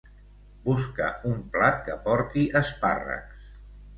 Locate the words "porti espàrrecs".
2.07-3.47